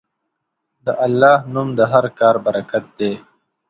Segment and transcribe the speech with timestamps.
[0.85, 3.13] د الله نوم د هر کار برکت دی.